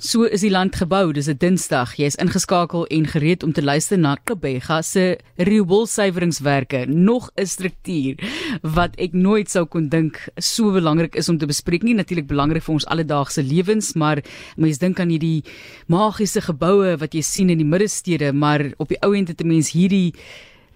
So 0.00 0.24
is 0.24 0.40
die 0.40 0.48
land 0.48 0.78
gebou. 0.80 1.12
Dis 1.12 1.28
'n 1.28 1.36
Dinsdag. 1.36 1.96
Jy 1.96 2.06
is 2.06 2.16
ingeskakel 2.16 2.86
en 2.86 3.06
gereed 3.06 3.42
om 3.42 3.52
te 3.52 3.62
luister 3.62 3.98
na 3.98 4.16
Kebega 4.16 4.82
se 4.82 5.18
rioolsuiweringswerke. 5.36 6.86
Nog 6.88 7.30
'n 7.36 7.46
struktuur 7.46 8.16
wat 8.62 8.96
ek 8.96 9.12
nooit 9.12 9.50
sou 9.50 9.66
kon 9.66 9.88
dink 9.88 10.28
so 10.38 10.72
belangrik 10.72 11.14
is 11.16 11.28
om 11.28 11.36
te 11.36 11.46
bespreek 11.46 11.82
nie. 11.82 11.94
Natuurlik 11.94 12.26
belangrik 12.26 12.62
vir 12.62 12.72
ons 12.72 12.86
alledaagse 12.86 13.42
lewens, 13.42 13.94
maar 13.94 14.22
mense 14.56 14.78
dink 14.78 15.00
aan 15.00 15.10
hierdie 15.10 15.44
magiese 15.86 16.40
geboue 16.40 16.96
wat 16.96 17.12
jy 17.12 17.20
sien 17.20 17.50
in 17.50 17.58
die 17.58 17.66
middestede, 17.66 18.32
maar 18.32 18.72
op 18.78 18.88
die 18.88 19.02
ou 19.02 19.14
end 19.14 19.28
het 19.28 19.42
'n 19.42 19.48
mens 19.48 19.72
hierdie 19.72 20.14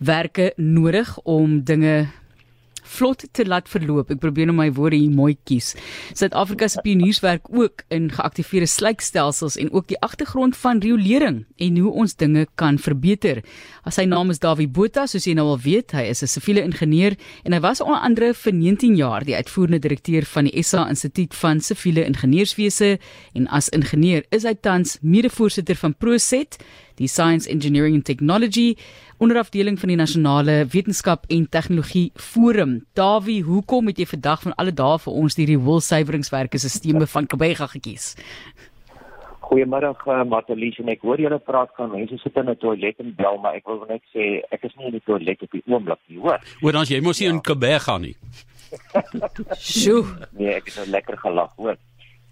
werke 0.01 0.53
nodig 0.57 1.19
om 1.25 1.65
dinge 1.65 2.09
vlot 2.85 3.25
te 3.33 3.47
laat 3.47 3.69
verloop. 3.69 4.11
Ek 4.13 4.21
probeer 4.23 4.47
nou 4.51 4.57
my 4.57 4.69
woorde 4.77 4.99
hier 5.01 5.13
mooi 5.13 5.35
kies. 5.49 5.73
Suid-Afrika 6.15 6.69
se 6.69 6.83
pionierswerk 6.85 7.49
ook 7.51 7.85
in 7.95 8.11
geaktiveerde 8.13 8.69
slykstelsels 8.71 9.57
en 9.61 9.73
ook 9.73 9.89
die 9.91 9.99
agtergrond 10.05 10.57
van 10.57 10.83
riolering 10.85 11.45
en 11.57 11.79
hoe 11.79 11.93
ons 12.05 12.17
dinge 12.21 12.47
kan 12.61 12.79
verbeter. 12.79 13.43
Sy 13.91 14.07
naam 14.09 14.31
is 14.33 14.41
Dawie 14.43 14.69
Botha, 14.69 15.07
soos 15.07 15.27
jy 15.29 15.35
nou 15.37 15.49
al 15.53 15.61
weet. 15.65 15.93
Hy 15.93 16.09
is 16.11 16.23
'n 16.23 16.27
siviele 16.27 16.63
ingenieur 16.63 17.17
en 17.45 17.53
hy 17.53 17.61
was 17.61 17.81
onder 17.81 18.01
andere 18.01 18.35
vir 18.35 18.53
19 18.53 18.97
jaar 18.97 19.25
die 19.25 19.37
uitvoerende 19.37 19.79
direkteur 19.79 20.25
van 20.25 20.45
die 20.45 20.63
SA 20.63 20.89
Instituut 20.89 21.35
van 21.35 21.61
Siviele 21.61 22.05
Ingenieurswese 22.05 22.99
en 23.35 23.49
as 23.49 23.69
ingenieur 23.69 24.25
is 24.31 24.45
hy 24.45 24.55
tans 24.55 24.99
mede-voorsitter 25.03 25.77
van 25.77 25.95
Proset 25.95 26.59
die 27.01 27.09
Science 27.09 27.51
Engineering 27.51 27.95
and 27.95 28.05
Technology 28.05 28.77
onderafdeling 29.23 29.79
van 29.81 29.93
die 29.93 29.99
nasionale 29.99 30.57
wetenskap 30.73 31.25
en 31.33 31.47
tegnologie 31.49 32.11
forum. 32.15 32.81
Dawie, 32.99 33.43
hoekom 33.47 33.91
het 33.91 34.01
jy 34.03 34.07
vandag 34.11 34.43
van 34.43 34.55
alle 34.61 34.75
dae 34.75 34.99
vir 35.05 35.19
ons 35.23 35.37
die 35.39 35.47
rioolsuiweringswerke 35.53 36.59
sisteme 36.59 37.07
van 37.11 37.29
Kebega 37.31 37.69
gekies? 37.77 38.15
Goeiemôre, 39.45 39.93
uh, 40.09 40.23
Matelies 40.27 40.79
en 40.81 40.91
ek 40.91 41.05
hoor 41.05 41.21
julle 41.21 41.39
praat 41.39 41.73
van 41.79 41.93
mense 41.93 42.17
sit 42.23 42.37
in 42.41 42.51
'n 42.51 42.57
toilet 42.57 42.99
en 42.99 43.15
bel, 43.15 43.39
maar 43.39 43.55
ek 43.55 43.67
wil 43.69 43.85
net 43.89 44.03
sê 44.15 44.43
ek 44.51 44.65
is 44.65 44.77
nie 44.77 44.87
in 44.87 44.97
die 44.99 45.05
toilet 45.07 45.43
op 45.43 45.51
die 45.53 45.63
oomblik 45.67 46.01
nie, 46.09 46.19
hoor. 46.19 46.41
Hoor 46.61 46.73
dan 46.73 46.85
jy 46.85 47.01
mos 47.01 47.21
nie 47.21 47.29
ja. 47.29 47.35
in 47.35 47.41
Kebega 47.41 47.99
nie. 47.99 48.17
Sjoe. 49.59 50.05
nee, 50.39 50.55
ek 50.55 50.67
het 50.67 50.77
nou 50.77 50.89
lekker 50.91 51.19
gelag, 51.19 51.53
hoor. 51.57 51.77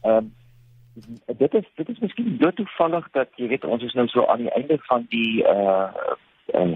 Ehm 0.04 0.16
um, 0.16 0.32
dit 1.36 1.54
is 1.54 1.64
dit 1.74 1.88
is 1.88 1.98
miskien 1.98 2.36
dood 2.38 2.56
toevallig 2.56 3.08
dat 3.10 3.28
jy 3.36 3.48
weet 3.48 3.64
ons 3.64 3.82
is 3.82 3.94
nou 3.96 4.06
so 4.08 4.26
aan 4.26 4.44
die 4.44 4.50
einde 4.50 4.78
van 4.88 5.06
die 5.08 5.44
uh 5.44 5.88
uh 6.54 6.74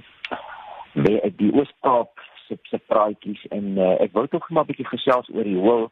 die, 1.36 1.53
Ooskaap 1.53 2.20
se 2.47 2.59
se 2.62 2.78
praatjies 2.78 3.47
en 3.53 3.77
uh, 3.77 3.94
ek 4.00 4.12
wou 4.12 4.27
tog 4.28 4.48
maar 4.48 4.64
'n 4.64 4.72
bietjie 4.72 4.89
gesels 4.89 5.28
oor 5.34 5.44
die 5.44 5.59
hoël 5.59 5.91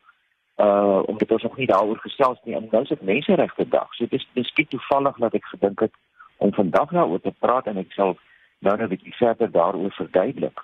uh 0.56 1.02
omdat 1.06 1.30
ons 1.30 1.42
nog 1.42 1.56
nie 1.56 1.66
daaroor 1.66 1.98
gesels 1.98 2.38
nie 2.44 2.54
en 2.56 2.68
nou 2.70 2.82
is 2.82 2.88
dit 2.88 3.02
menseregte 3.02 3.68
dag. 3.68 3.94
So 3.94 4.06
dit 4.06 4.20
is 4.20 4.28
miskien 4.32 4.66
toevallig 4.66 5.16
dat 5.16 5.34
ek 5.34 5.44
gedink 5.44 5.80
het 5.80 5.92
om 6.36 6.52
vandag 6.52 6.90
daaroor 6.90 7.20
te 7.20 7.34
praat 7.38 7.66
en 7.66 7.76
ek 7.76 7.92
sal 7.92 8.16
nou 8.58 8.76
net 8.76 8.86
'n 8.86 8.94
bietjie 8.94 9.14
verder 9.14 9.50
daaroor 9.50 9.92
verduidelik. 9.92 10.60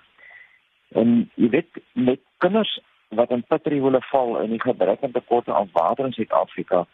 En 0.91 1.29
jy 1.35 1.49
weet 1.49 1.69
met 1.93 2.19
kinders 2.37 2.79
wat 3.09 3.31
in 3.31 3.43
pitriole 3.43 4.01
val 4.01 4.39
en 4.39 4.49
die 4.49 4.61
gebrek 4.61 5.03
aan 5.03 5.11
tekorte 5.11 5.53
aan 5.53 5.69
water 5.73 6.05
in 6.05 6.13
Suid-Afrika 6.13 6.87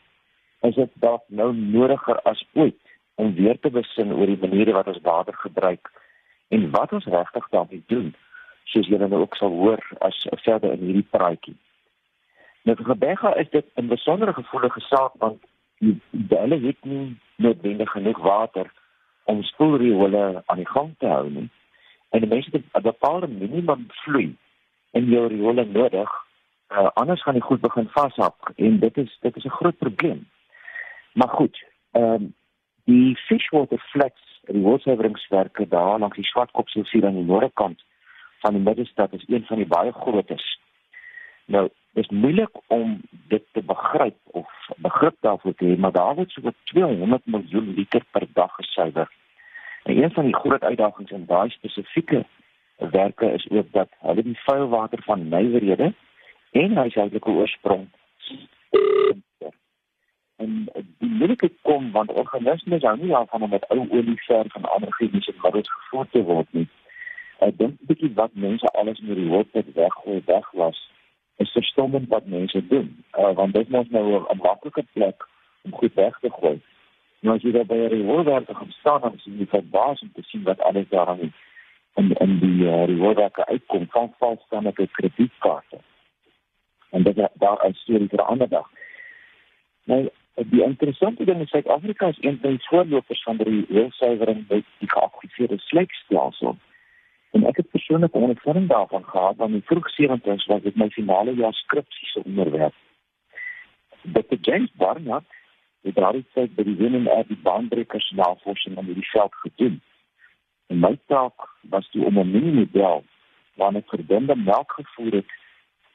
is 0.61 0.75
dit 0.75 0.89
dalk 0.93 1.23
nou 1.27 1.53
nodiger 1.53 2.21
as 2.21 2.45
ooit 2.53 2.79
om 3.15 3.33
weer 3.35 3.59
te 3.59 3.69
besin 3.69 4.13
oor 4.13 4.25
die 4.25 4.41
maniere 4.41 4.73
wat 4.73 4.87
ons 4.87 5.01
water 5.01 5.33
gebruik 5.33 5.91
en 6.47 6.69
wat 6.71 6.93
ons 6.93 7.05
regtig 7.05 7.49
daarmee 7.49 7.83
doen 7.87 8.15
soos 8.63 8.87
julle 8.87 9.07
nou 9.07 9.21
ook 9.21 9.35
sal 9.35 9.49
hoor 9.49 9.83
as 9.99 10.25
verder 10.43 10.73
in 10.75 10.83
hierdie 10.85 11.07
praatjie. 11.11 11.55
Nou 12.67 12.75
vir 12.75 12.89
Gebega 12.91 13.33
is 13.41 13.49
dit 13.49 13.65
'n 13.75 13.87
besondere 13.87 14.33
gevoelige 14.33 14.79
saak 14.79 15.13
want 15.23 15.43
die 15.79 16.01
hulle 16.29 16.59
het 16.59 16.85
nie 16.85 17.17
noodwendig 17.35 17.91
genoeg 17.91 18.17
water 18.17 18.71
om 19.23 19.43
spoelriole 19.43 20.43
aan 20.45 20.57
die 20.57 20.69
gang 20.69 20.95
te 20.97 21.07
hou 21.07 21.29
nie. 21.29 21.49
En 22.09 22.19
die 22.19 22.29
mense 22.29 22.49
het 22.51 22.63
'n 22.73 22.81
bepaalde 22.81 23.27
minimum 23.27 23.85
vloei 23.87 24.35
in 24.91 25.05
jou 25.05 25.27
riole 25.27 25.65
nodig. 25.65 26.09
Uh, 26.71 26.89
anders 26.93 27.23
gaan 27.23 27.33
die 27.33 27.47
goed 27.49 27.61
begin 27.61 27.89
vashak 27.89 28.51
en 28.55 28.79
dit 28.79 28.97
is 28.97 29.17
dit 29.21 29.35
is 29.35 29.45
'n 29.45 29.57
groot 29.59 29.77
probleem. 29.77 30.27
Maar 31.17 31.29
goed, 31.29 31.65
ehm 31.91 32.03
um, 32.03 32.35
die 32.83 33.15
Fishwater 33.15 33.79
Flats 33.79 34.41
rioolsuiweringswerke 34.41 35.67
daar 35.67 35.99
langs 35.99 36.15
die 36.15 36.25
Swartkopsrivier 36.25 37.05
aan 37.05 37.13
die 37.13 37.23
noordekant 37.23 37.83
van 38.39 38.53
die 38.53 38.61
middestad 38.61 39.13
is 39.13 39.23
een 39.27 39.45
van 39.45 39.57
die 39.57 39.67
baie 39.67 39.91
grootes. 39.91 40.59
Nou, 41.45 41.69
dit 41.93 42.03
is 42.03 42.09
moeilik 42.09 42.61
om 42.67 43.01
dit 43.09 43.43
te 43.51 43.61
begryp 43.61 44.17
of 44.23 44.69
begrip 44.75 45.15
daarvoor 45.19 45.55
te 45.55 45.65
hê, 45.65 45.77
maar 45.77 45.91
daar 45.91 46.15
word 46.15 46.31
so 46.31 46.53
200 46.63 47.25
miljoen 47.25 47.73
liter 47.73 48.05
per 48.11 48.27
dag 48.33 48.55
gesuiwer. 48.55 49.11
En 49.83 50.03
een 50.03 50.11
van 50.11 50.23
die 50.23 50.35
groot 50.35 50.63
uitdagings 50.63 51.11
in 51.11 51.25
daai 51.25 51.49
spesifieke 51.49 52.25
werke 52.77 53.31
is 53.31 53.49
ook 53.49 53.71
dat 53.71 53.89
hulle 53.99 54.23
die 54.23 54.39
vuil 54.45 54.69
water 54.69 55.03
van 55.03 55.29
nywerhede 55.29 55.93
en 56.51 56.75
huishoudelike 56.75 57.29
oorsprong 57.29 57.87
en 60.37 60.67
die 61.01 61.09
moeilikheid 61.09 61.55
kom 61.61 61.91
want 61.91 62.11
organismes 62.11 62.83
hou 62.83 62.97
nie 62.97 63.13
daarvan 63.13 63.41
om 63.41 63.49
met 63.49 63.69
ou 63.73 63.79
olie 63.89 64.19
verf 64.25 64.51
van 64.53 64.69
ander 64.75 64.93
chemiese 64.99 65.33
middels 65.43 65.71
gevoed 65.71 66.11
te 66.11 66.21
word 66.29 66.51
nie. 66.51 66.67
Ek 67.39 67.57
dink 67.57 67.73
'n 67.81 67.89
bietjie 67.89 68.13
wat 68.13 68.33
mense 68.33 68.67
alles 68.81 68.99
in 68.99 69.13
die 69.13 69.29
hoofd 69.29 69.53
het 69.53 69.73
weggooi 69.73 70.21
weg 70.25 70.51
was 70.51 70.85
is 71.37 71.51
verstommend 71.51 72.07
wat 72.09 72.25
mense 72.25 72.67
doen. 72.67 73.03
Uh, 73.13 73.33
want 73.33 73.53
dit 73.53 73.69
moet 73.69 73.91
nou 73.91 74.05
'n 74.29 74.37
maklike 74.41 74.85
plek 74.93 75.27
om 75.61 75.73
goed 75.73 75.93
weg 75.93 76.19
te 76.19 76.29
gooi. 76.29 76.61
Nou 77.19 77.35
as 77.35 77.41
jy 77.41 77.51
daar 77.51 77.65
by 77.65 77.87
die 77.89 78.03
woordwerke 78.03 78.55
gaan 78.55 78.71
staan 78.71 79.01
dan 79.01 79.17
sien 79.17 79.37
jy 79.37 79.45
verbaas 79.45 80.01
om 80.01 80.11
te 80.13 80.21
sien 80.21 80.43
wat 80.43 80.61
alles 80.61 80.89
daar 80.89 81.07
aan 81.07 81.33
in 81.95 82.13
in 82.25 82.39
die 82.39 82.65
uh, 82.65 82.85
die 82.85 82.97
woordwerke 82.97 83.45
uitkom 83.45 83.87
van 83.89 84.13
valstandige 84.17 84.87
kredietkaarte. 84.91 85.77
En 86.89 87.03
dit 87.03 87.15
daar 87.33 87.67
'n 87.67 87.73
storie 87.73 88.09
vir 88.09 88.19
'n 88.19 88.31
ander 88.33 88.49
dag. 88.49 88.69
Nou 89.83 90.09
Die 90.45 90.61
interessante 90.61 91.25
ding 91.25 91.39
is 91.41 91.49
Suid-Afrika 91.49 92.07
is 92.07 92.17
een 92.21 92.37
van 92.41 92.49
die 92.49 92.67
voorlopers 92.67 93.23
van 93.23 93.37
die 93.37 93.65
heelsuiwering 93.69 94.45
met 94.47 94.65
die 94.77 94.89
geaktiveerde 94.89 95.57
slykstelsel. 95.57 96.57
En 97.31 97.45
ek 97.49 97.57
het 97.57 97.69
persoonlik 97.69 98.13
ondervinding 98.13 98.67
daarvan 98.69 99.05
gehad 99.05 99.35
want 99.35 99.53
in 99.53 99.63
vroeg 99.65 99.87
70's 99.95 100.45
was 100.45 100.61
dit 100.61 100.75
my 100.75 100.89
finale 100.89 101.33
jaar 101.35 101.53
skripsie 101.53 102.07
se 102.07 102.21
onderwerp. 102.23 102.73
Dr. 104.01 104.37
James 104.41 104.71
Barnard 104.71 105.25
het 105.81 105.95
daardie 105.95 106.25
by 106.33 106.63
die 106.63 107.07
Air 107.09 107.25
die 107.27 107.39
baanbrekers 107.41 108.09
navorsing 108.09 108.77
aan 108.77 108.85
hierdie 108.85 109.09
veld 109.09 109.35
gedoen. 109.35 109.81
En 110.67 110.79
my 110.79 110.99
taak 111.05 111.47
was 111.61 111.89
toe 111.89 112.05
om 112.05 112.19
'n 112.19 112.31
mini-model 112.31 113.03
waarna 113.55 113.79
ek 113.79 113.89
verdunde 113.89 114.35
melk 114.35 114.71
gevoer 114.71 115.11
het 115.11 115.33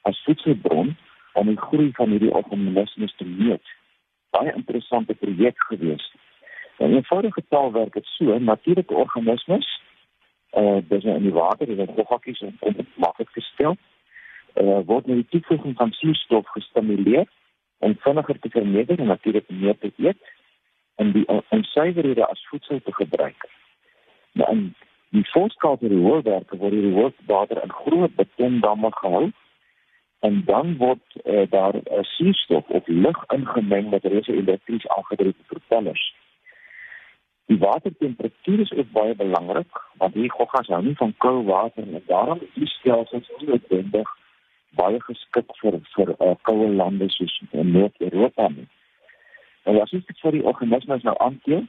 as 0.01 0.23
voedselbron 0.23 0.97
om 1.33 1.47
die 1.47 1.57
groei 1.57 1.91
van 1.91 2.09
hierdie 2.09 2.33
organismes 2.33 3.15
te 3.15 3.25
meet 3.25 3.71
baie 4.35 4.53
interessante 4.53 5.13
projek 5.13 5.57
gewees. 5.69 6.11
En 6.77 6.89
'n 6.89 6.95
eenvoudige 6.95 7.43
taal 7.49 7.71
werk 7.71 7.93
dit 7.93 8.05
so, 8.05 8.37
natuurlike 8.39 8.93
organismes 8.93 9.81
eh 10.49 10.63
uh, 10.63 10.81
dis 10.89 11.03
in 11.03 11.21
die 11.21 11.33
water, 11.33 11.65
dis 11.65 11.89
goggies 11.95 12.41
en 12.41 12.57
kom 12.59 12.75
maklik 12.95 13.29
gestel. 13.29 13.75
Eh 14.53 14.65
uh, 14.65 14.79
word 14.85 15.05
met 15.05 15.15
die 15.15 15.29
toevoeging 15.29 15.75
van 15.75 15.91
suurstof 15.91 16.47
gestimuleer 16.47 17.27
om 17.77 17.95
vinniger 17.99 18.39
te 18.39 18.49
vermeerder 18.49 18.99
en 18.99 19.05
natuurlik 19.05 19.49
meer 19.49 19.77
te 19.77 19.91
eet 19.97 20.21
en 20.95 21.11
die 21.11 21.25
onsuiverhede 21.49 22.25
as 22.25 22.47
voedsel 22.49 22.81
te 22.83 22.93
gebruik. 22.93 23.49
Nou 24.31 24.51
in 24.51 24.75
die 25.09 25.25
voorskalte 25.29 25.87
rioolwerke 25.87 26.57
word 26.57 26.71
die 26.71 26.85
rioolwater 26.89 27.63
in 27.63 27.71
groot 27.71 28.15
betondamme 28.15 28.91
gehou 28.91 29.31
en 30.23 30.43
dan 30.45 30.77
word 30.77 31.03
uh, 31.23 31.43
daar 31.49 31.75
'n 31.75 31.83
uh, 31.91 31.97
eh, 31.97 32.03
suurstof 32.03 32.67
of 32.67 32.87
lug 32.87 33.23
ingemeng 33.27 33.89
met 33.89 34.03
reuse 34.03 34.33
elektries 34.33 34.87
aangedrewe 34.87 35.43
propellers. 35.47 36.15
Die 37.45 37.57
watertemperatuur 37.57 38.59
is 38.59 38.71
ook 38.71 38.91
baie 38.91 39.15
belangrik 39.15 39.71
want 39.97 40.13
hierdie 40.13 40.37
goggas 40.37 40.67
hou 40.67 40.83
nie 40.83 40.95
van 40.95 41.13
koue 41.17 41.43
water 41.43 41.83
en 41.83 42.03
daarom 42.07 42.39
is 42.41 42.53
die 42.53 42.67
stelsels 42.67 43.31
noodwendig 43.39 44.09
baie 44.69 45.01
geskik 45.01 45.49
vir 45.61 45.79
vir 45.95 46.15
uh, 46.19 46.35
koue 46.41 46.69
lande 46.69 47.09
soos 47.09 47.41
in 47.51 47.71
Noord-Europa. 47.71 48.49
En 49.63 49.81
as 49.81 49.91
jy 49.91 50.01
vir 50.21 50.31
die 50.31 50.43
organismes 50.43 51.03
nou 51.03 51.15
aankijk, 51.17 51.67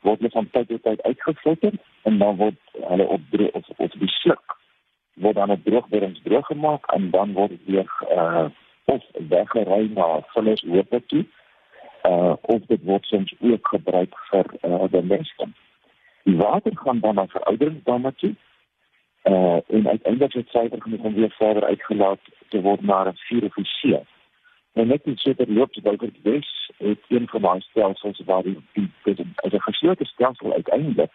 word 0.00 0.18
hulle 0.18 0.30
van 0.38 0.50
tyd 0.50 0.68
tot 0.68 0.82
tyd 0.82 1.02
uitgefilter 1.02 1.72
en 2.02 2.18
dan 2.18 2.36
word 2.36 2.58
hulle 2.88 3.06
op 3.06 3.20
of 3.52 3.68
op 3.76 3.92
die 4.00 4.14
sluk 4.20 4.61
word 5.14 5.34
dan 5.34 5.50
op 5.50 5.64
droogwerings 5.64 6.20
droog 6.22 6.46
gemaak 6.46 6.92
en 6.92 7.10
dan 7.10 7.32
word 7.32 7.50
dit 7.50 7.64
weer 7.64 7.90
uh 8.10 8.46
of 8.84 9.04
weggery 9.28 9.90
na 9.94 10.20
vullis 10.32 10.62
hoop 10.62 11.00
toe. 11.06 11.26
Uh 12.02 12.32
of 12.40 12.60
dit 12.66 12.82
word 12.84 13.04
soms 13.04 13.34
ook 13.40 13.68
gebruik 13.68 14.14
vir 14.30 14.46
uh 14.62 14.84
die 14.90 15.02
mense. 15.02 15.48
Die 16.22 16.36
water 16.36 16.76
gaan 16.76 17.00
dan 17.00 17.14
na 17.14 17.26
verouderingsdamme 17.26 18.14
toe. 18.14 18.34
Uh 19.22 19.58
en 19.66 19.88
uiteindelik 19.88 20.32
het 20.32 20.48
suiwer 20.48 20.82
genoeg 20.82 21.00
om 21.00 21.14
weer 21.14 21.34
verder 21.38 21.64
uitgelaat 21.64 22.20
te 22.48 22.60
word 22.60 22.80
na 22.80 23.04
'n 23.04 23.16
vuur 23.16 23.44
of 23.44 23.66
see. 23.66 24.00
En 24.72 24.86
net 24.86 25.04
iets 25.04 25.22
so 25.22 25.34
terloops 25.34 25.80
by 25.80 25.96
die 25.96 26.12
Wes 26.22 26.70
het 26.78 27.04
een 27.08 27.28
van 27.28 27.42
daai 27.42 27.60
stelsels 27.60 28.20
waar 28.24 28.42
die 28.42 28.56
die 28.72 28.90
as 29.34 29.52
'n 29.52 29.60
geslote 29.60 30.04
stelsel 30.04 30.52
uiteindelik 30.52 31.12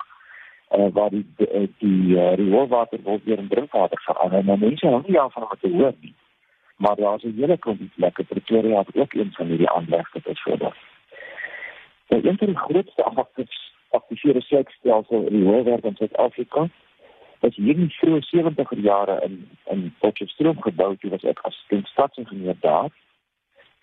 uh, 0.72 0.88
waar 0.94 1.10
die 1.10 1.26
die, 1.38 1.48
die, 1.48 1.74
die 1.78 2.16
uh, 2.16 2.34
rioolwater 2.34 3.00
word 3.04 3.24
weer 3.24 3.38
in 3.38 3.48
drinkwater 3.48 4.02
verander. 4.02 4.44
Nou 4.46 4.58
mense 4.60 4.88
hou 4.88 5.02
nie 5.06 5.16
daarvan 5.16 5.44
om 5.44 5.58
te 5.60 5.70
hoor 5.70 5.94
nie. 6.00 6.14
Maar 6.78 6.96
daar's 6.96 7.24
'n 7.24 7.38
hele 7.40 7.58
klomp 7.58 7.82
plekke 7.96 8.24
Pretoria 8.24 8.80
het 8.80 8.96
ook 8.96 9.14
een 9.14 9.32
van 9.34 9.46
hierdie 9.46 9.70
aanlegte 9.70 10.20
byvoorbeeld. 10.24 10.76
Nou 12.08 12.28
een 12.28 12.38
van 12.38 12.48
die 12.48 12.58
grootste 12.58 13.04
afgeaktiveerde 13.04 14.42
stelsels 14.42 15.26
in 15.26 15.34
die 15.34 15.44
rioolwerk 15.44 15.84
in 15.84 15.96
Suid-Afrika 15.96 16.70
was 17.40 17.56
hier 17.56 17.76
in 17.76 17.88
die 17.88 17.98
vroeë 17.98 18.22
70er 18.36 18.80
jare 18.82 19.22
in 19.24 19.50
in 19.66 19.96
Potchefstroom 20.00 20.62
gebou, 20.62 20.96
dit 21.00 21.12
was 21.12 21.24
ek 21.24 21.40
as 21.40 21.66
staatsingenieur 21.84 22.56
daar 22.60 22.90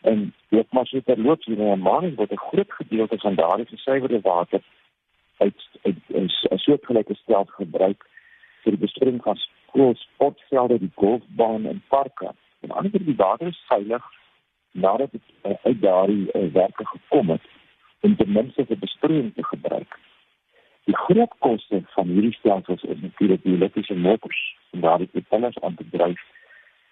En 0.05 0.35
dit 0.49 0.73
maar 0.73 0.87
so 0.87 1.01
terloops 1.05 1.47
hier 1.47 1.59
in 1.59 1.81
Manie 1.81 2.15
word 2.15 2.33
'n 2.33 2.47
groot 2.49 2.73
gedeelte 2.73 3.19
van 3.19 3.35
daardie 3.35 3.67
gesuiwerde 3.67 4.21
water 4.21 4.61
uit 5.37 5.69
uit 5.83 5.99
'n 6.09 6.29
soortgelyke 6.65 7.17
stel 7.21 7.47
gebruik 7.57 8.07
vir 8.65 8.77
die 8.77 8.83
bestuuring 8.87 9.21
van 9.23 9.41
skool, 9.43 9.95
sportvelde, 10.01 10.79
die 10.79 10.93
golfbaan 11.01 11.67
en 11.71 11.83
parke. 11.89 12.33
En 12.65 12.71
anders 12.71 13.05
die 13.05 13.17
water 13.17 13.53
is 13.53 13.65
veilig 13.69 14.05
nadat 14.73 15.13
dit 15.13 15.23
uh, 15.47 15.55
uit 15.63 15.81
daardie 15.81 16.25
uh, 16.33 16.47
werke 16.53 16.87
gekom 16.87 17.31
het 17.37 17.53
om 18.01 18.17
ten 18.17 18.33
minste 18.33 18.67
vir 18.69 18.79
bestuuring 18.79 19.35
te 19.35 19.45
gebruik. 19.45 19.99
Die 20.85 20.97
groot 21.07 21.33
koste 21.39 21.81
van 21.97 22.09
hierdie 22.13 22.35
stelsels 22.39 22.83
is 22.83 23.01
natuurlik 23.01 23.43
die 23.45 23.55
elektriese 23.55 23.95
motors 23.97 24.41
en 24.73 24.83
daardie 24.85 25.09
propellers 25.13 25.61
aan 25.61 25.79
te 25.79 25.87
dryf 25.91 26.21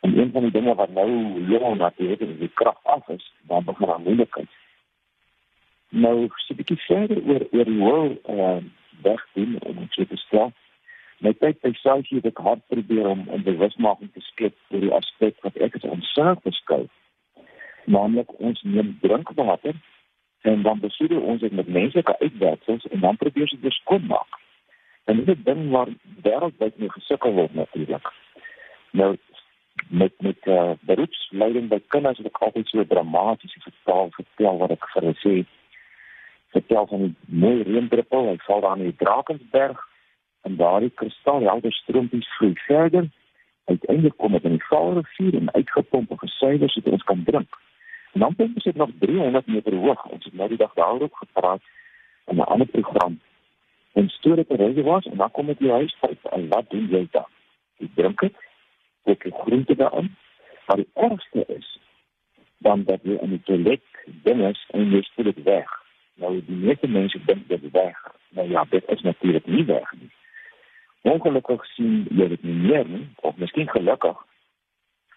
En 0.02 0.18
een 0.18 0.30
van 0.32 0.42
die 0.42 0.50
dinge 0.50 0.74
wat 0.74 0.90
nou 0.90 1.10
heel 1.46 1.74
natuurlik 1.74 2.20
is, 2.20 2.38
die 2.38 2.50
krag 2.54 2.78
af 2.82 3.08
is, 3.08 3.32
dan 3.42 3.64
begin 3.64 3.86
daar 3.86 4.00
moeilikheid. 4.00 4.48
Nou, 5.88 6.28
so 6.34 6.52
'n 6.52 6.56
bietjie 6.56 6.80
verder 6.86 7.18
oor 7.30 7.42
oor 7.50 7.66
hoe 7.66 8.18
uh 8.36 8.56
weg 9.02 9.26
doen 9.32 9.58
om 9.60 9.88
dit 9.96 10.08
te 10.08 10.16
stel. 10.16 10.52
My 11.22 11.32
tyd 11.38 11.60
by 11.62 11.70
Southie 11.78 12.18
het 12.18 12.26
ek 12.32 12.42
hard 12.42 12.62
probeer 12.66 13.06
om 13.06 13.28
'n 13.30 13.42
bewusmaking 13.46 14.12
te 14.12 14.20
skep 14.20 14.54
oor 14.70 14.80
die 14.80 14.94
aspek 14.94 15.36
wat 15.46 15.56
ek 15.56 15.76
as 15.76 15.84
onself 15.96 16.42
beskou. 16.42 16.88
Naamlik 17.84 18.40
ons 18.40 18.62
neem 18.62 18.98
drinkwater 19.00 19.74
en 20.42 20.62
dan 20.62 20.80
besoedel 20.80 21.20
ons 21.20 21.40
dit 21.40 21.52
met 21.52 21.68
menslike 21.68 22.18
uitwerksels 22.18 22.86
en 22.86 23.00
dan 23.00 23.16
probeer 23.16 23.42
ons 23.50 23.60
dit 23.60 23.72
skoonmaak. 23.72 24.40
En 25.04 25.16
dit 25.16 25.28
is 25.28 25.36
'n 25.36 25.42
ding 25.44 25.70
waar 25.70 25.88
wêreldwyd 26.22 26.78
mee 26.78 26.90
gesukkel 26.90 27.32
word 27.32 27.54
natuurlik. 27.54 28.12
Nou 28.90 29.16
met 29.88 30.12
met 30.18 30.36
uh, 30.42 30.70
beroepsleiding 30.80 31.68
by 31.68 31.80
kinders 31.86 32.18
het 32.18 32.26
ek 32.26 32.38
altyd 32.38 32.68
so 32.68 32.84
dramaties 32.84 33.56
vertel 33.62 34.10
vertel 34.10 34.58
wat 34.58 34.70
ek 34.70 34.88
vir 34.92 35.02
hulle 35.02 35.14
sê 35.22 35.34
vertel 36.52 36.86
van 36.86 37.02
die 37.06 37.14
mooi 37.26 37.62
reendruppel 37.62 38.28
hy 38.28 38.36
val 38.46 38.60
daar 38.60 38.78
in 38.78 38.90
die 38.90 39.00
Drakensberg. 39.00 39.80
En 40.42 40.56
daardie 40.56 40.92
kristalhelder 41.00 41.72
stroompies 41.72 42.28
vloei 42.36 42.54
verder. 42.66 43.10
Uiteindelik 43.64 44.16
kom 44.16 44.32
dit 44.32 44.44
in 44.44 44.56
die 44.58 44.64
Vaalrivier 44.68 45.38
en 45.38 45.52
uitgepomp 45.52 46.10
en 46.10 46.18
gesuiwer 46.18 46.70
sodat 46.70 46.92
ons 46.98 47.04
kan 47.10 47.22
drink. 47.24 47.58
En 48.12 48.20
dan 48.20 48.34
dink 48.36 48.64
ek 48.66 48.80
nog 48.80 48.90
300 48.98 49.46
meter 49.46 49.74
hoog. 49.74 50.04
Ons 50.04 50.24
het 50.24 50.34
nou 50.34 50.48
die 50.48 50.58
dag 50.60 50.74
daarop 50.74 51.14
gepraat 51.14 51.62
in 52.26 52.36
'n 52.36 52.50
ander 52.54 52.66
program. 52.66 53.20
En 53.92 54.08
stoor 54.08 54.36
dit 54.36 54.50
reg 54.50 54.82
was 54.84 55.04
en 55.04 55.16
dan 55.16 55.30
kom 55.30 55.46
dit 55.46 55.58
jy 55.58 55.70
huis 55.70 55.96
en 56.30 56.48
wat 56.48 56.70
doen 56.70 56.88
jy 56.88 57.06
dan? 57.10 57.26
Jy 57.76 57.88
drink 57.94 58.20
dit 58.20 58.34
ook 59.04 59.22
die 59.22 59.32
groente 59.32 59.76
daarin. 59.76 60.16
Maar 60.66 60.76
die 60.76 60.90
ergste 60.94 61.44
is 61.46 61.78
dan 62.58 62.84
dat 62.84 63.00
jy 63.02 63.18
in 63.20 63.30
die 63.30 63.42
toilet 63.42 63.82
binne 64.06 64.54
en 64.70 64.90
jy 64.90 65.02
spoel 65.02 65.24
dit 65.24 65.42
weg. 65.42 65.81
Nou 66.14 66.32
die 66.46 66.56
meeste 66.56 66.88
mense 66.88 67.20
dink 67.24 67.48
dit 67.48 67.70
weg. 67.70 67.98
Nou 68.28 68.48
ja, 68.48 68.64
dit 68.70 68.88
is 68.88 69.00
natuurlik 69.00 69.46
nie 69.46 69.64
weg 69.64 69.92
nie. 70.00 70.10
Ongelukkig 71.02 71.64
sien 71.74 72.06
jy 72.10 72.28
dit 72.28 72.42
nie 72.42 72.54
meer 72.54 72.86
nie, 72.88 73.06
of 73.26 73.36
miskien 73.36 73.68
gelukkig. 73.68 74.18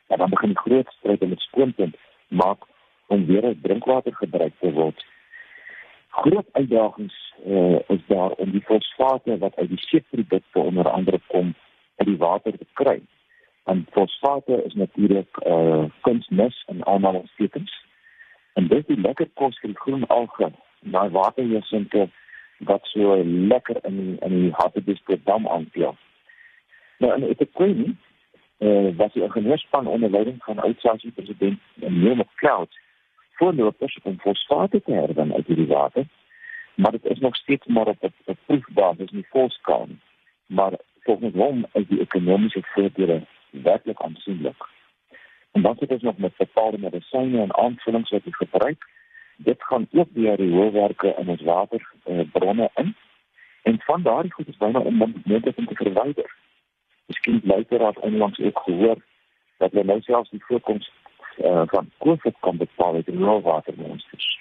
Maar 0.07 0.17
dan 0.17 0.29
begin 0.29 0.53
die 0.53 0.63
groot 0.63 0.87
stryd 0.97 1.27
met 1.27 1.39
skoonpunt 1.39 1.97
maak 2.27 2.63
om 3.07 3.25
weer 3.25 3.53
drinkwater 3.61 4.15
gebruik 4.15 4.53
te 4.59 4.71
word. 4.71 5.05
Groot 6.09 6.47
uitdagings 6.51 7.33
uh, 7.45 7.79
is 7.87 8.01
daar 8.07 8.31
om 8.31 8.51
die 8.51 8.63
fosfate 8.63 9.37
wat 9.37 9.55
uit 9.55 9.69
die 9.69 9.79
seeprodukte 9.79 10.59
onder 10.59 10.89
andere 10.89 11.19
kom 11.27 11.53
uit 11.95 12.07
die 12.07 12.17
water 12.17 12.57
te 12.57 12.67
kry. 12.73 13.01
En 13.65 13.87
fosfate 13.91 14.63
is 14.63 14.73
natuurlik 14.73 15.37
uh 15.45 15.53
eh, 15.53 15.83
kunsmis 16.01 16.63
in 16.67 16.83
almal 16.83 17.13
ons 17.13 17.31
tekens. 17.35 17.85
En 18.53 18.67
dit 18.67 18.89
is 18.89 18.97
lekker 18.97 19.29
kos 19.33 19.59
vir 19.59 19.69
die 19.69 19.79
groen 19.79 20.07
alge. 20.07 20.51
Daai 20.93 21.09
waterjesinte 21.09 22.09
wat 22.57 22.85
so 22.91 23.15
lekker 23.23 23.77
in 23.81 24.17
in 24.21 24.41
die 24.41 24.51
Hartbeespoortdam 24.51 25.47
aanpeel. 25.47 25.95
Nou 26.97 27.13
en 27.13 27.29
ek 27.29 27.41
ek 27.47 27.57
weet 27.61 27.77
nie 27.77 27.95
uh 28.65 28.91
wat 28.97 29.13
die 29.13 29.23
ingenieurspan 29.23 29.87
onder 29.87 30.09
leiding 30.09 30.37
van 30.43 30.59
oudsasie 30.63 31.11
president 31.11 31.59
Neil 31.75 32.15
McCloud 32.15 32.77
voorlopers 33.35 33.99
om 34.03 34.19
fosfate 34.19 34.81
te 34.81 34.91
herwin 34.91 35.33
uit 35.33 35.47
die 35.47 35.67
water. 35.67 36.05
Maar 36.75 36.91
dit 36.91 37.05
is 37.05 37.19
nog 37.19 37.35
steeds 37.35 37.65
maar 37.65 37.87
op 37.87 38.03
'n 38.03 38.37
proefbasis 38.45 39.11
nie 39.11 39.25
volskaal 39.29 39.85
nie. 39.87 39.99
Maar 40.45 40.73
volgens 41.03 41.33
hom 41.33 41.65
is 41.73 41.87
die 41.87 41.99
ekonomiese 41.99 42.61
voordele 42.61 43.21
werklik 43.49 44.01
aansienlik. 44.01 44.63
En 45.51 45.61
dan 45.61 45.75
het 45.79 45.91
ons 45.91 46.01
nog 46.01 46.17
met 46.17 46.37
bepaalde 46.37 46.77
medisyne 46.77 47.41
en 47.41 47.55
aanvullings 47.55 48.09
wat 48.09 48.25
ons 48.25 48.35
gebruik. 48.35 48.87
Dit 49.37 49.63
gaan 49.63 49.87
ook 49.91 50.07
deur 50.13 50.37
die 50.37 50.51
hoëwerke 50.51 51.15
in 51.17 51.27
ons 51.27 51.41
waterbronne 51.41 52.69
uh, 52.75 52.83
in. 52.83 52.95
En 53.63 53.79
van 53.79 54.01
daardie 54.01 54.31
goed 54.31 54.47
is 54.47 54.57
byna 54.57 54.79
onmoontlik 54.79 55.57
om 55.57 55.65
te 55.65 55.75
verwyder. 55.75 56.35
Miskien 57.05 57.41
luister 57.43 57.79
daar 57.79 57.95
onlangs 57.95 58.39
ook 58.39 58.59
gehoor 58.59 58.97
dat 59.57 59.71
hulle 59.71 59.83
nou 59.83 60.01
selfs 60.01 60.29
die 60.29 60.43
voorkoms 60.45 60.91
uh, 61.37 61.61
van 61.65 61.91
COVID 61.97 62.35
kan 62.39 62.57
bepaal 62.57 62.93
uit 62.93 63.05
die 63.05 63.17
hoëwatermonsters. 63.17 64.39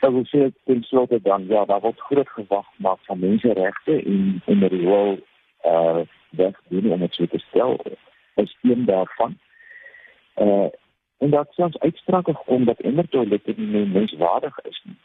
Dat 0.00 0.12
wil 0.12 0.26
sê 0.28 0.50
ten 0.64 0.82
slotte 0.82 1.20
dan 1.22 1.46
ja, 1.48 1.64
daar 1.64 1.80
word 1.80 2.00
groot 2.00 2.28
gewag 2.28 2.66
gemaak 2.76 2.98
van 3.02 3.18
menseregte 3.18 4.02
en 4.02 4.42
en 4.44 4.68
die 4.68 4.86
rol 4.86 5.18
uh 5.64 6.00
weg 6.30 6.60
doen 6.68 6.92
om 6.92 7.00
dit 7.00 7.14
so 7.14 7.26
te 7.26 7.38
stel 7.38 7.80
is 8.34 8.56
een 8.62 8.84
daarvan. 8.84 9.38
Uh 10.34 10.66
en 11.18 11.30
dat 11.30 11.52
selfs 11.52 11.78
uitsprake 11.78 12.32
kom 12.46 12.64
dat 12.64 12.80
innertoilette 12.80 13.54
nie 13.56 13.66
meer 13.66 13.88
menswaardig 13.88 14.58
is 14.58 14.80
nie. 14.84 14.96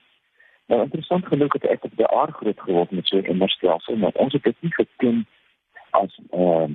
Nou 0.65 0.81
interessant 0.81 1.25
genoeg 1.25 1.53
het 1.53 1.63
ek 1.63 1.83
op 1.83 1.95
die 1.95 2.07
aard 2.07 2.35
groot 2.35 2.59
geword 2.61 2.92
met 2.92 3.07
so 3.07 3.18
'n 3.18 3.25
innerstelsel, 3.25 3.95
maar 3.95 4.11
ons 4.13 4.33
het 4.33 4.44
dit 4.44 4.56
nie 4.59 4.73
geken 4.73 5.28
as 5.89 6.19
uh 6.31 6.68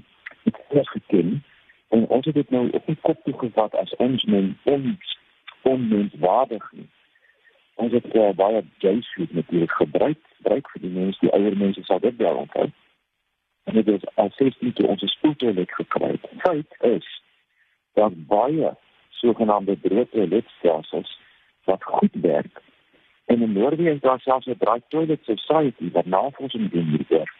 dit 0.45 0.57
is 0.69 0.89
geken 0.89 1.45
en 1.89 2.07
ons 2.09 2.25
het 2.25 2.35
dit 2.35 2.51
nou 2.51 2.71
op 2.71 2.87
die 2.87 2.99
kop 3.01 3.25
toe 3.25 3.39
gevat 3.39 3.75
as 3.75 3.97
ons 3.97 4.25
men 4.25 4.59
ons 4.63 5.19
onmenswaardig 5.63 6.73
nie. 6.73 6.89
Ons 7.75 7.93
het 7.93 8.15
uh, 8.15 8.31
baie 8.31 8.65
jailsuit 8.79 9.33
natuurlik 9.35 9.71
gebruik, 9.73 10.19
gebruik 10.37 10.69
vir 10.71 10.81
die 10.81 10.91
mense, 10.91 11.21
die 11.21 11.33
ouer 11.33 11.57
mense 11.57 11.85
sal 11.85 11.99
dit 11.99 12.17
wel 12.17 12.37
onthou 12.37 12.71
en 13.65 13.75
dit 13.75 13.89
is 13.89 14.15
al 14.15 14.31
16 14.37 14.73
toe 14.73 14.87
ons 14.87 15.13
spoeltoilet 15.13 15.71
gekry 15.73 16.11
het. 16.11 16.27
Feit 16.37 16.77
is 16.81 17.23
dat 17.93 18.27
baie 18.27 18.77
sogenaamde 19.25 19.81
droogtoiletstelsels 19.81 21.19
wat 21.65 21.91
goed 21.97 22.17
werk 22.21 22.63
en 23.25 23.43
in 23.43 23.53
Noorwe 23.53 23.91
is 23.91 24.01
daar 24.01 24.21
selfs 24.21 24.47
'n 24.47 24.57
dry 24.59 24.81
toilet 24.89 25.25
society 25.25 25.91
wat 25.91 26.07
navorsing 26.07 26.71
doen 26.71 26.89
hieroor. 26.97 27.35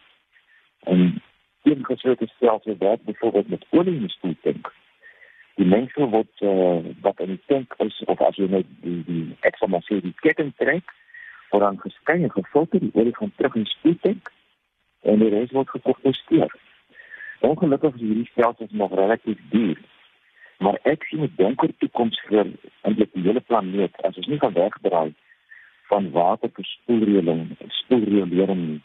En 0.79 1.21
een 1.63 1.85
geslote 1.85 2.27
stelsel 2.35 2.75
werk 2.79 3.03
byvoorbeeld 3.03 3.47
met 3.47 3.65
olie 3.69 3.93
in 3.93 3.99
die 3.99 4.09
spoeltank. 4.09 4.73
Die 5.55 5.65
mengsel 5.65 6.09
word 6.09 6.41
uh, 6.41 6.77
wat 7.01 7.19
in 7.19 7.27
die 7.27 7.41
tank 7.45 7.73
is 7.77 8.03
of 8.05 8.21
as 8.21 8.35
jy 8.35 8.47
net 8.49 8.65
die 8.81 9.03
die 9.05 9.35
ek 9.39 9.55
sal 9.55 9.67
maar 9.67 9.85
sê 9.87 10.01
die 10.01 10.15
ketting 10.19 10.53
trek, 10.55 10.91
word 11.49 11.63
dan 11.63 11.79
geskei 11.79 12.23
en 12.23 12.31
gefilter, 12.31 12.79
die 12.79 12.93
olie 12.93 13.15
gaan 13.15 13.33
terug 13.35 13.55
in 13.55 13.63
die 13.63 13.75
spoeltank 13.77 14.31
en 15.01 15.19
die 15.19 15.29
res 15.29 15.51
word 15.51 15.69
gekomposteer. 15.69 16.51
Ongelukkig 17.39 17.93
is 17.95 18.01
hierdie 18.01 18.29
stelsels 18.31 18.71
nog 18.71 18.93
relatief 18.93 19.37
duur. 19.49 19.79
Maar 20.57 20.79
ek 20.83 21.03
sien 21.03 21.21
'n 21.23 21.33
donker 21.35 21.71
toekoms 21.77 22.19
vir 22.27 22.47
eintlik 22.81 23.13
die 23.13 23.23
hele 23.23 23.39
planeet 23.39 24.01
as 24.01 24.17
ons 24.17 24.27
nie 24.27 24.39
gaan 24.39 24.53
wegdraai 24.53 25.13
van 25.89 26.11
waterverspilling 26.11 27.57
en 27.59 27.69
spoelriolering. 27.69 28.81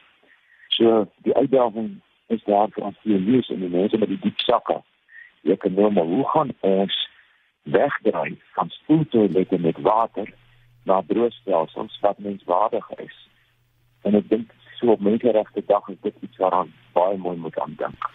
So 0.69 1.07
die 1.23 1.35
uitdaging 1.35 2.00
is 2.27 2.43
daar 2.45 2.69
vir 2.71 2.85
ons 2.85 2.99
lees 3.03 3.49
en 3.49 3.61
die 3.61 3.69
mense 3.69 3.99
met 3.99 4.09
die 4.09 4.21
diep 4.21 4.39
sakke. 4.39 4.83
Jy 5.43 5.57
kan 5.57 5.75
nou 5.75 5.91
maar 5.91 6.05
hoe 6.05 6.27
gaan 6.29 6.53
ons 6.61 7.09
wegdraai 7.62 8.37
van 8.53 8.69
spoeltoilette 8.69 9.59
met 9.59 9.81
water 9.81 10.33
na 10.85 11.03
droogstelsels 11.07 12.00
wat 12.00 12.19
menswaardig 12.19 12.91
is. 12.97 13.17
En 14.03 14.15
ek 14.15 14.29
dink 14.29 14.53
so 14.79 14.95
op 14.95 15.00
menseregte 15.05 15.62
dag 15.67 15.89
is 15.89 16.00
dit 16.00 16.15
iets 16.21 16.37
waaraan 16.37 16.73
baie 16.93 17.17
mooi 17.17 17.37
moet 17.37 17.59
aandink. 17.59 18.11